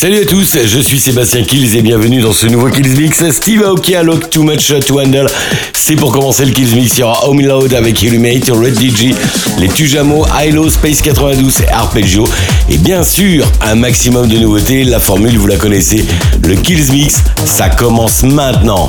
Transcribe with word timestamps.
Salut 0.00 0.22
à 0.22 0.24
tous, 0.24 0.56
je 0.64 0.80
suis 0.80 0.98
Sébastien 0.98 1.42
Kills 1.42 1.76
et 1.76 1.82
bienvenue 1.82 2.22
dans 2.22 2.32
ce 2.32 2.46
nouveau 2.46 2.70
Kills 2.70 2.98
Mix. 2.98 3.22
Steve 3.32 3.62
Aoki 3.62 3.94
à 3.94 4.02
Look 4.02 4.30
Too 4.30 4.42
Much 4.42 4.72
to 4.86 4.98
Handle. 4.98 5.26
C'est 5.74 5.94
pour 5.94 6.10
commencer 6.10 6.46
le 6.46 6.52
Kills 6.52 6.74
Mix. 6.74 6.96
Il 6.96 7.00
y 7.00 7.02
aura 7.02 7.28
Home 7.28 7.42
Load 7.42 7.74
avec 7.74 8.00
Illumate, 8.00 8.48
Red 8.48 8.80
DJ, 8.80 9.14
les 9.58 9.68
Tujamo, 9.68 10.24
Hilo, 10.40 10.70
Space 10.70 11.02
92 11.02 11.60
et 11.60 11.68
Arpeggio. 11.68 12.26
Et 12.70 12.78
bien 12.78 13.04
sûr, 13.04 13.44
un 13.60 13.74
maximum 13.74 14.26
de 14.26 14.38
nouveautés. 14.38 14.84
La 14.84 15.00
formule, 15.00 15.36
vous 15.36 15.46
la 15.46 15.56
connaissez. 15.56 16.06
Le 16.44 16.54
Kills 16.54 16.90
Mix, 16.92 17.16
ça 17.44 17.68
commence 17.68 18.22
maintenant. 18.22 18.86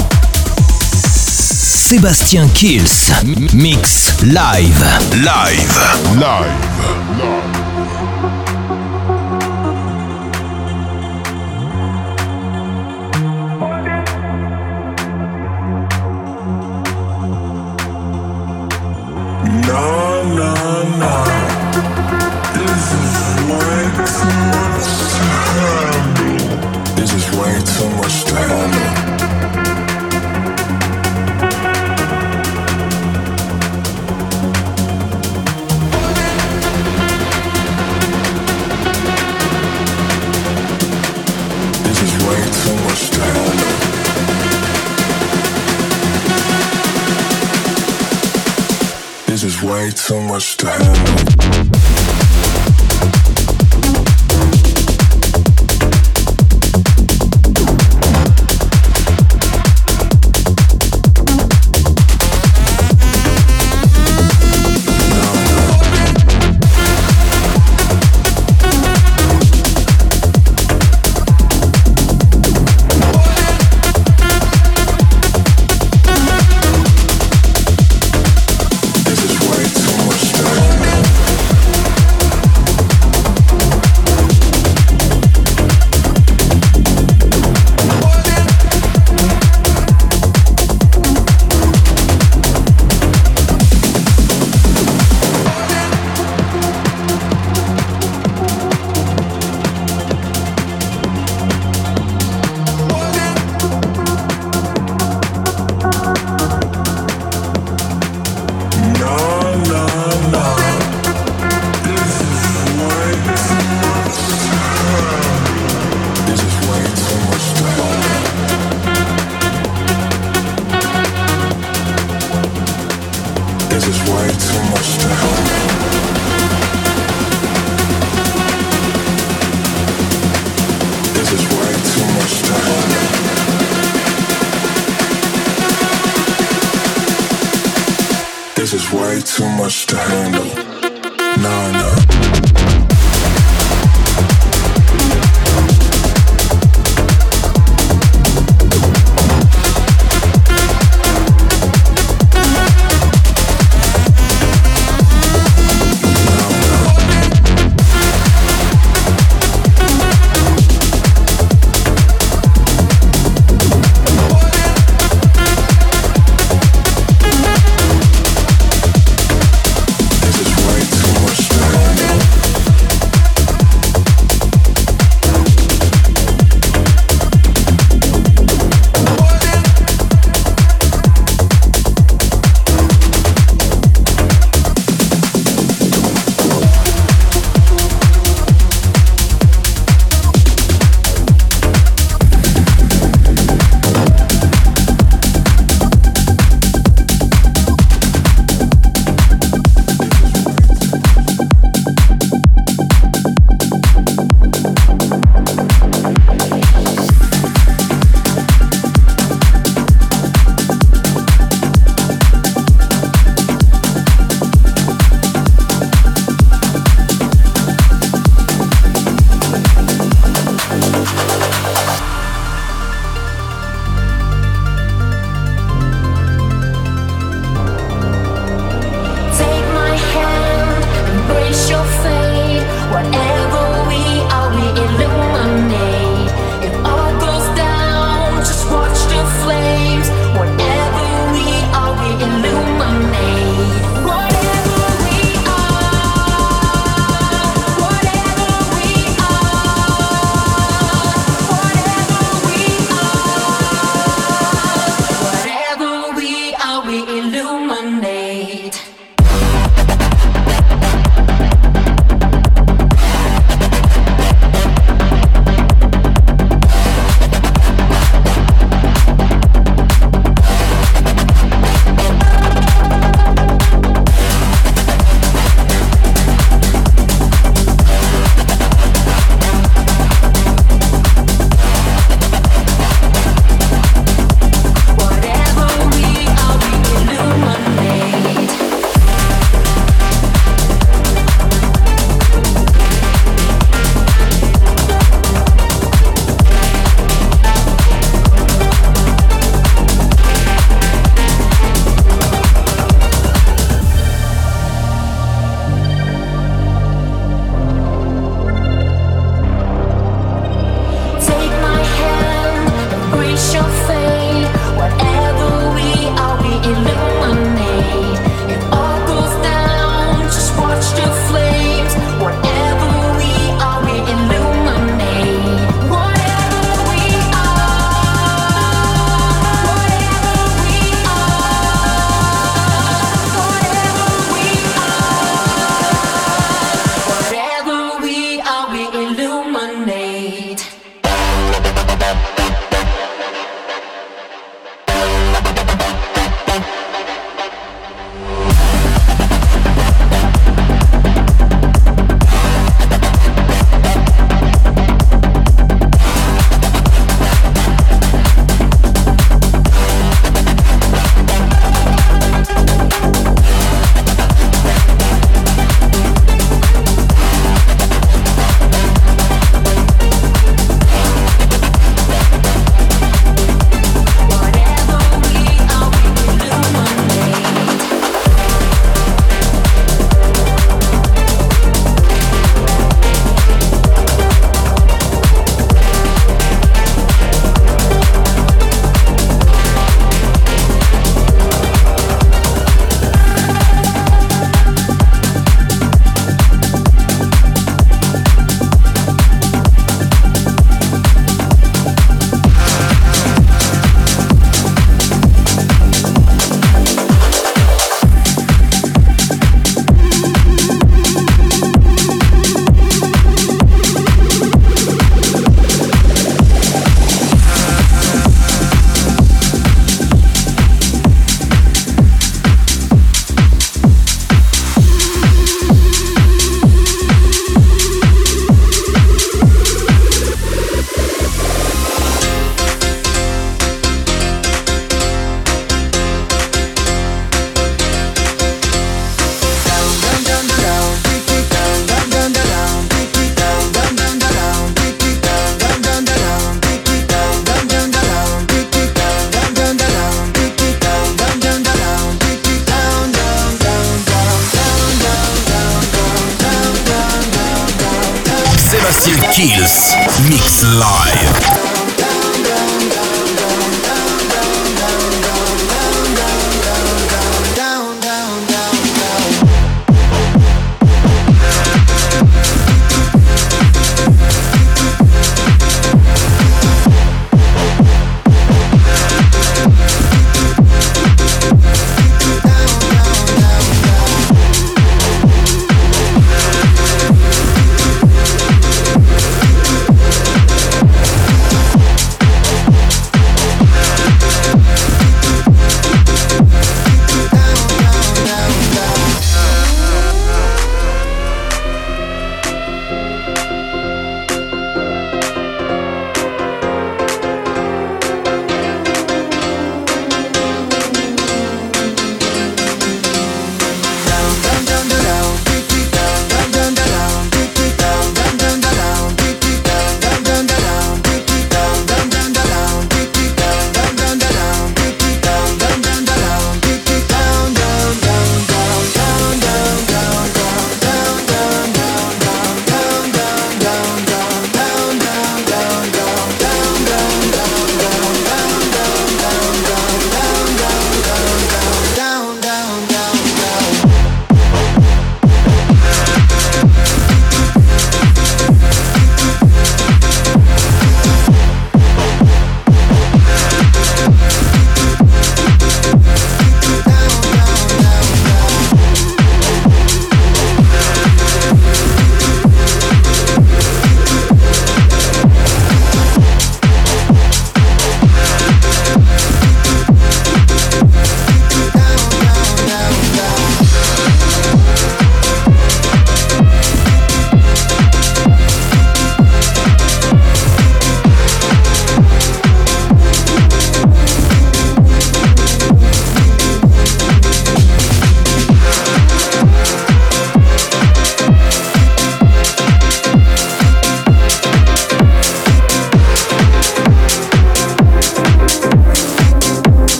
Sébastien 1.13 2.47
Kills, 2.53 3.11
Mix 3.53 4.13
Live. 4.23 4.85
Live. 5.13 5.77
Live. 6.15 6.55
No, 7.17 7.70
na 19.71 20.23
na 20.35 20.53
na. 20.99 21.40
Is 49.51 49.63
way 49.63 49.89
too 49.91 50.21
much 50.21 50.57
to 50.57 50.67
handle. 50.67 51.70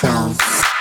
Control. 0.00 0.73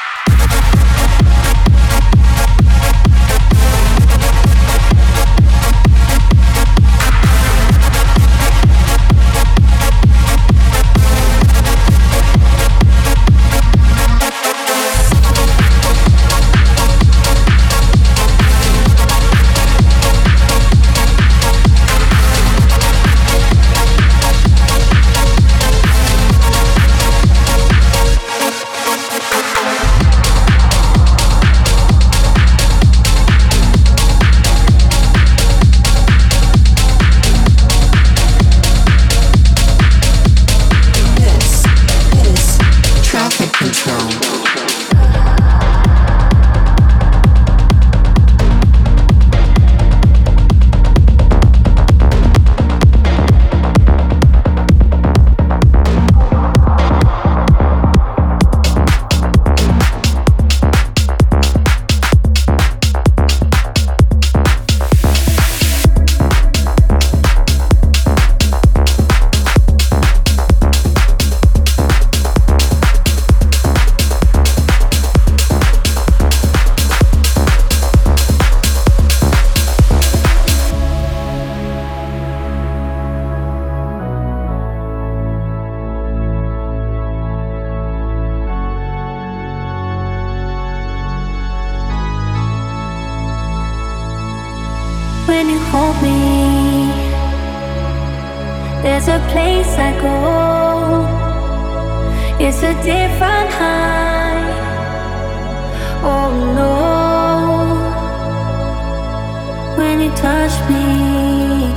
touch 110.15 110.56
me, 110.69 111.73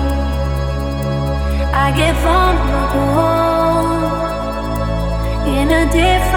I 1.72 1.92
get 1.96 2.14
vulnerable 2.25 3.37
in 5.57 5.70
a 5.70 5.85
different 5.92 6.36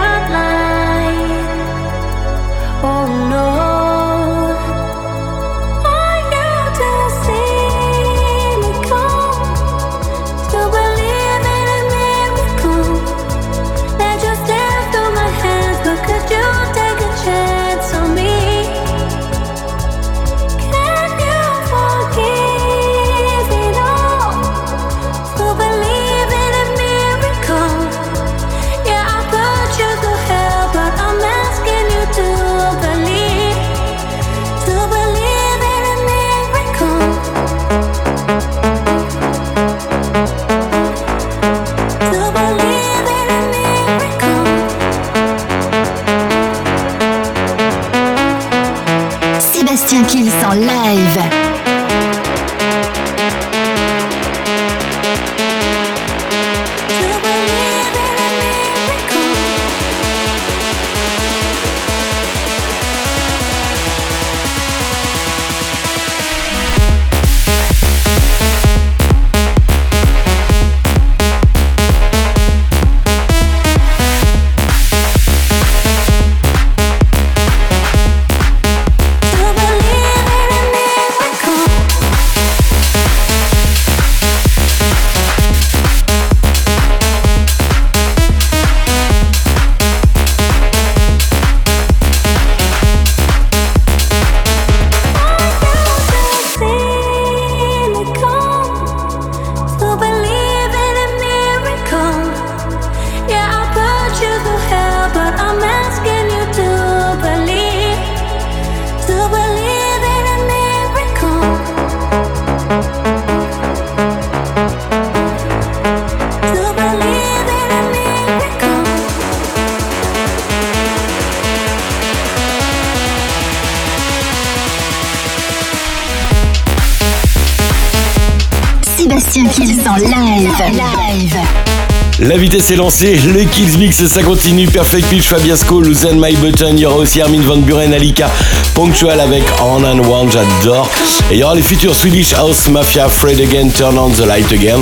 La 132.19 132.37
vitesse 132.37 132.69
est 132.71 132.75
lancée, 132.75 133.15
le 133.15 133.45
Kills 133.45 133.77
Mix 133.77 134.05
ça 134.07 134.23
continue, 134.23 134.67
Perfect 134.67 135.07
Pitch, 135.07 135.29
Fabiasco, 135.29 135.81
Luzan 135.81 136.15
My 136.15 136.35
Button, 136.35 136.73
il 136.73 136.79
y 136.79 136.85
aura 136.85 136.97
aussi 136.97 137.21
Armin 137.21 137.41
Van 137.41 137.57
Buren, 137.57 137.93
Alika, 137.93 138.29
Punctual 138.73 139.21
avec 139.21 139.43
On 139.61 139.83
and 139.85 140.03
One, 140.09 140.29
j'adore. 140.29 140.89
Et 141.31 141.35
il 141.35 141.39
y 141.39 141.43
aura 141.43 141.55
les 141.55 141.61
futurs 141.61 141.95
Swedish 141.95 142.33
House 142.33 142.67
Mafia, 142.67 143.07
Fred 143.07 143.39
Again, 143.39 143.69
Turn 143.69 143.97
on 143.97 144.09
the 144.09 144.25
Light 144.25 144.51
Again. 144.51 144.81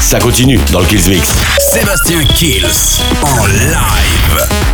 Ça 0.00 0.20
continue 0.20 0.60
dans 0.70 0.80
le 0.80 0.86
Kills 0.86 1.08
Mix. 1.08 1.30
Sébastien 1.58 2.22
Kills 2.24 3.00
en 3.22 3.46
live. 3.46 4.67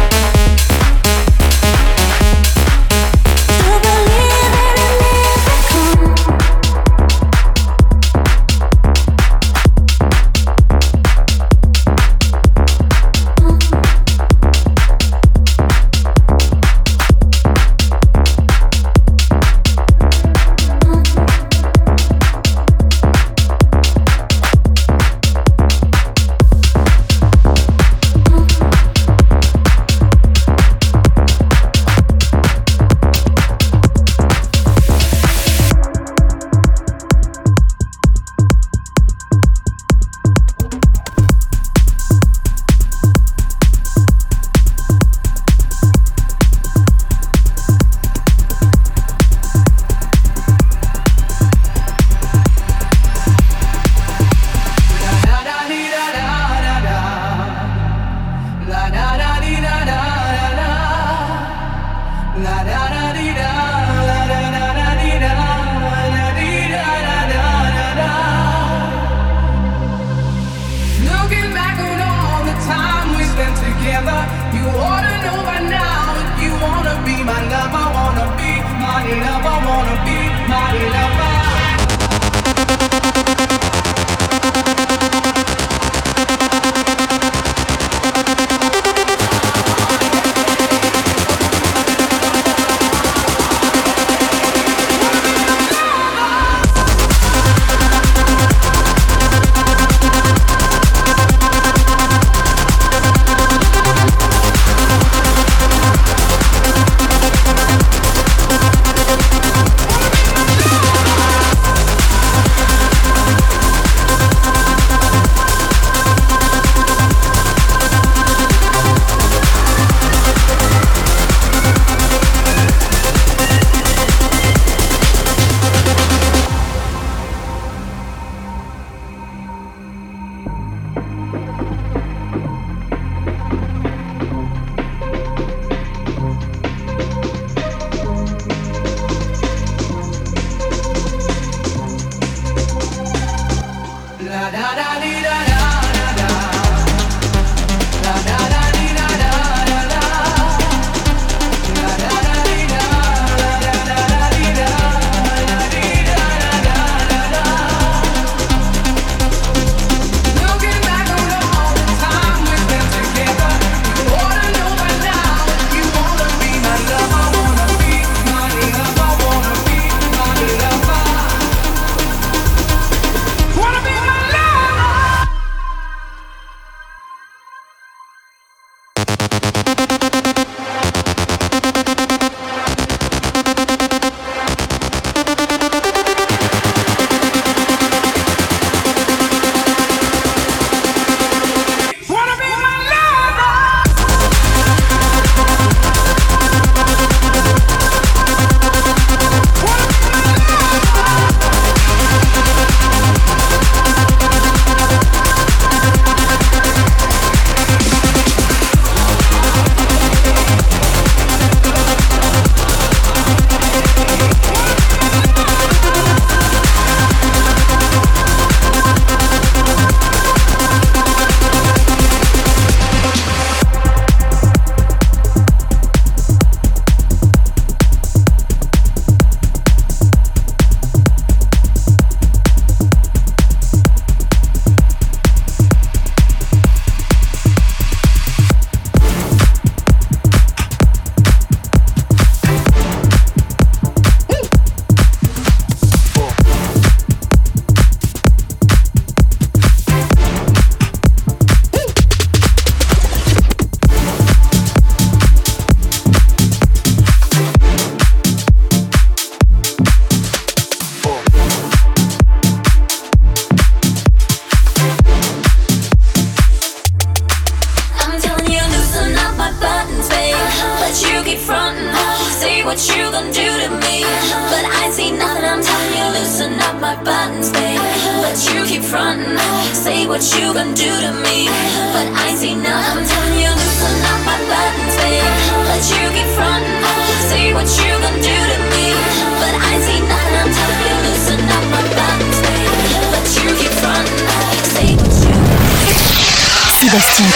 Tiens, 297.16 297.26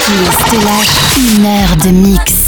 te 0.51 0.57
lâche 0.65 1.37
une 1.37 1.47
heure 1.47 1.77
de 1.77 1.91
mix. 1.91 2.48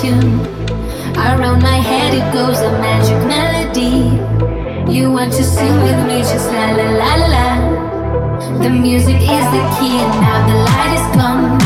tune. 0.00 0.38
Around 1.16 1.62
my 1.62 1.78
head 1.90 2.14
it 2.14 2.32
goes 2.32 2.60
a 2.60 2.70
magic 2.78 3.18
melody. 3.26 4.14
You 4.92 5.10
want 5.10 5.32
to 5.32 5.42
sing 5.42 5.74
with 5.82 5.98
me, 6.06 6.20
just 6.20 6.50
la 6.52 6.70
la 6.70 6.88
la 7.00 7.14
la. 7.34 8.58
The 8.62 8.70
music 8.70 9.16
is 9.16 9.46
the 9.54 9.62
key, 9.76 9.98
and 9.98 10.14
now 10.22 10.38
the 10.46 10.56
light 10.68 10.92
is 10.98 11.06
gone. 11.16 11.58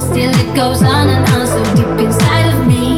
Still 0.00 0.32
it 0.34 0.54
goes 0.56 0.82
on 0.82 1.08
and 1.08 1.24
on, 1.34 1.46
so 1.46 1.62
deep 1.76 2.06
inside 2.06 2.52
of 2.52 2.66
me. 2.66 2.97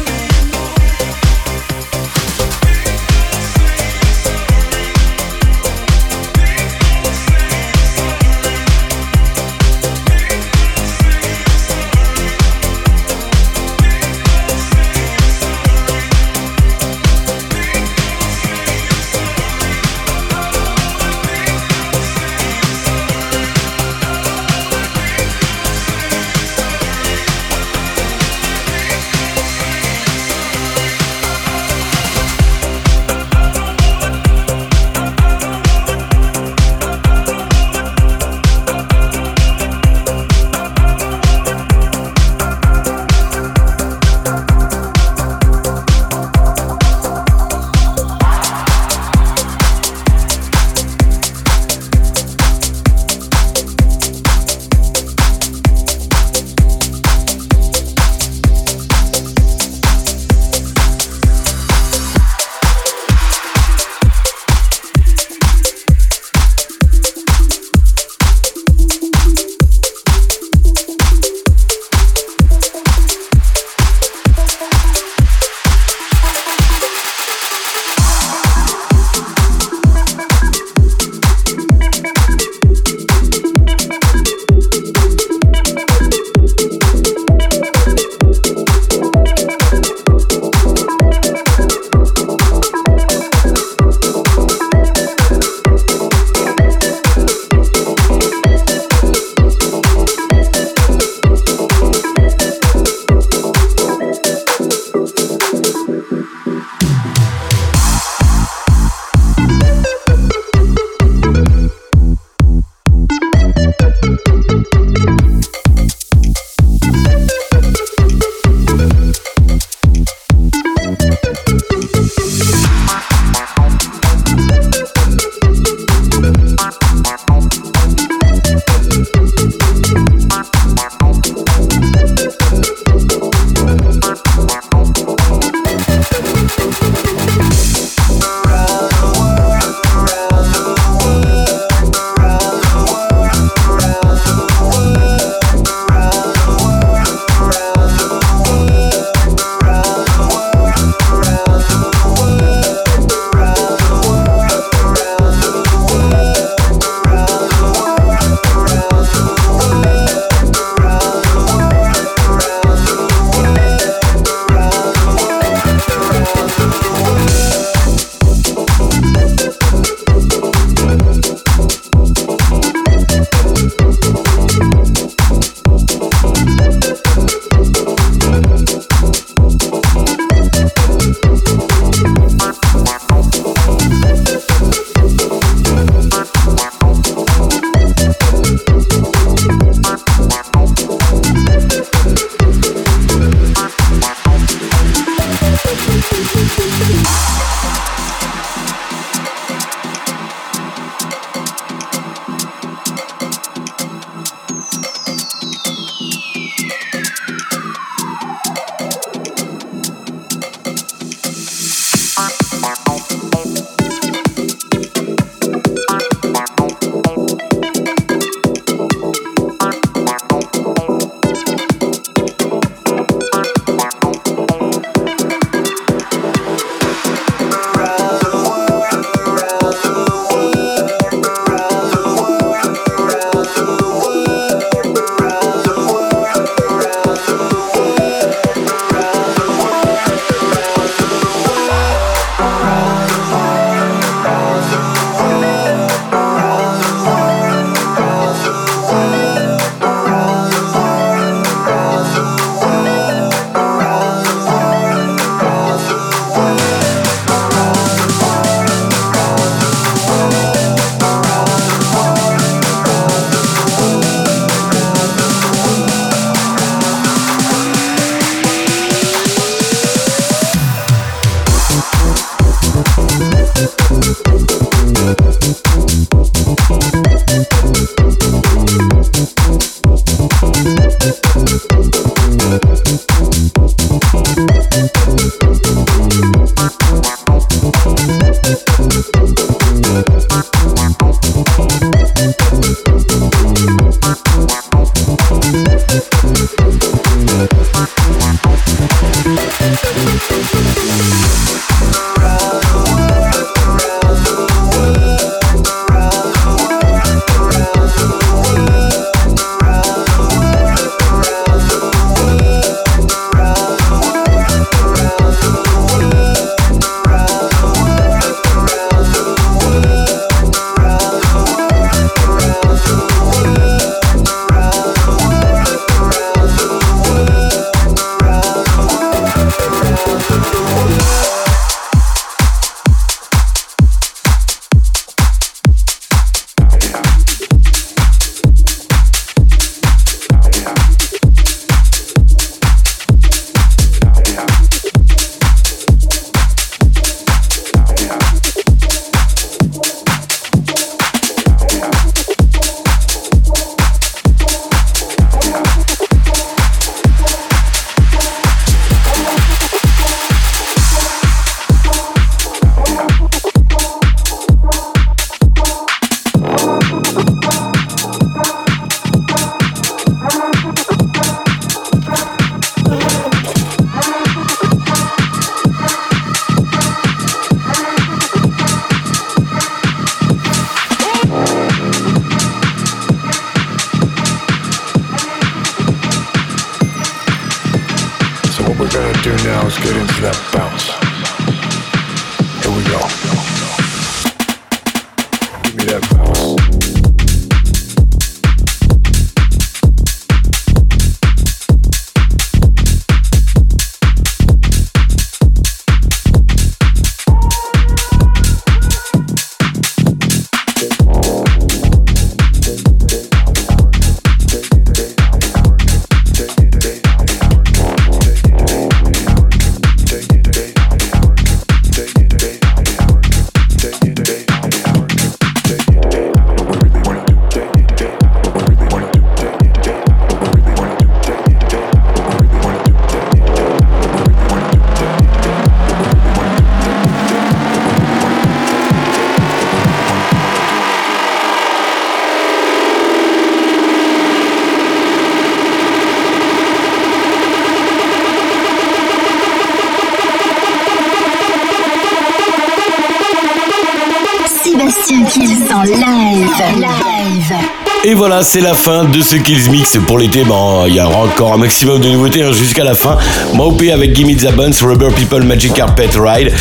Et 458.03 458.15
voilà, 458.15 458.41
c'est 458.43 458.61
la 458.61 458.73
fin 458.73 459.05
de 459.05 459.21
ce 459.21 459.35
Kills 459.35 459.69
Mix 459.69 459.95
pour 460.07 460.17
l'été. 460.17 460.43
Bon, 460.43 460.87
il 460.87 460.95
y 460.95 460.99
aura 460.99 461.23
encore 461.23 461.53
un 461.53 461.57
maximum 461.57 461.99
de 461.99 462.09
nouveautés 462.09 462.41
hein, 462.41 462.51
jusqu'à 462.51 462.83
la 462.83 462.95
fin. 462.95 463.17
Mopé 463.53 463.91
avec 463.91 464.15
Gimme 464.15 464.35
the 464.35 464.51
Buns, 464.55 464.71
Rubber 464.81 465.09
People, 465.15 465.43
Magic 465.43 465.73
Carpet 465.73 466.09
Ride. 466.15 466.51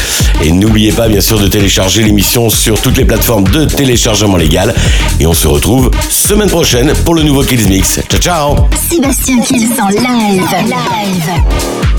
Et 0.43 0.53
n'oubliez 0.53 0.93
pas, 0.93 1.09
bien 1.09 1.23
sûr, 1.23 1.41
de 1.41 1.49
télécharger 1.49 2.03
l'émission 2.03 2.51
sur 2.51 2.79
toutes 2.83 2.99
les 2.99 3.07
plateformes 3.07 3.45
de 3.45 3.65
téléchargement 3.65 4.37
légal. 4.37 4.75
Et 5.19 5.27
on 5.27 5.33
se 5.33 5.49
retrouve 5.49 5.91
semaine 6.11 6.51
prochaine 6.51 6.93
pour 7.07 7.15
le 7.15 7.23
nouveau 7.23 7.43
Kills 7.43 7.69
Mix. 7.69 8.01
Ciao, 8.11 8.21
ciao 8.21 8.57
Sébastien 8.91 9.41
Kills 9.41 9.81
en 9.81 9.89
live. 9.89 10.43
live. 10.67 11.90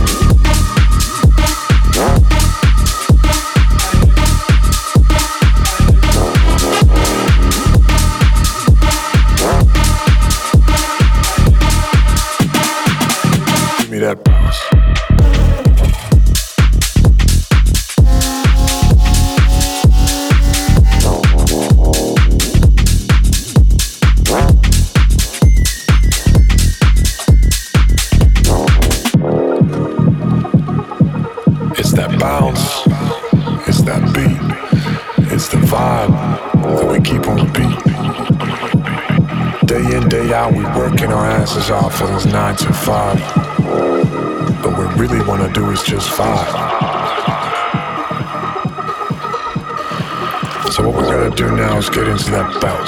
seconds 52.18 52.30
that 52.30 52.64
out. 52.66 52.81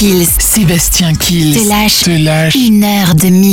Kills. 0.00 0.30
Sébastien 0.38 1.12
Kills. 1.12 1.52
Te 1.52 1.68
lâche 1.68 2.04
te 2.04 2.10
lâche. 2.10 2.54
une 2.54 2.84
heure 2.84 3.14
de 3.14 3.28
mix. 3.28 3.49